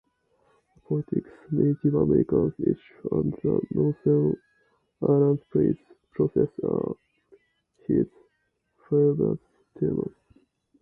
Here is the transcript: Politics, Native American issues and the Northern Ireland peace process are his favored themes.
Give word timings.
Politics, 0.89 1.29
Native 1.51 1.93
American 1.93 2.51
issues 2.57 3.05
and 3.11 3.31
the 3.43 3.61
Northern 3.69 4.35
Ireland 4.99 5.41
peace 5.53 5.77
process 6.13 6.49
are 6.63 6.95
his 7.87 8.07
favored 8.89 9.37
themes. 9.79 10.15